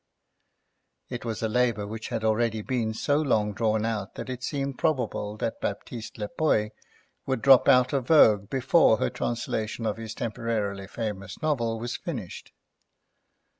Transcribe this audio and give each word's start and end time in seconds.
It 1.09 1.25
was 1.25 1.43
a 1.43 1.47
labour 1.47 1.85
which 1.85 2.07
had 2.07 2.23
already 2.23 2.63
been 2.63 2.95
so 2.95 3.17
long 3.17 3.53
drawn 3.53 3.85
out 3.85 4.15
that 4.15 4.31
it 4.31 4.41
seemed 4.41 4.79
probable 4.79 5.37
that 5.37 5.61
Baptiste 5.61 6.17
Lepoy 6.17 6.71
would 7.27 7.43
drop 7.43 7.67
out 7.67 7.93
of 7.93 8.07
vogue 8.07 8.49
before 8.49 8.97
her 8.97 9.11
translation 9.11 9.85
of 9.85 9.97
his 9.97 10.15
temporarily 10.15 10.87
famous 10.87 11.39
novel 11.43 11.79
was 11.79 11.97
finished. 11.97 12.51